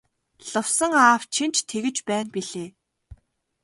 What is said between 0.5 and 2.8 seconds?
Лувсан аав чинь ч тэгж байна билээ.